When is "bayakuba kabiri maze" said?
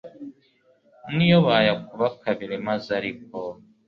1.47-2.89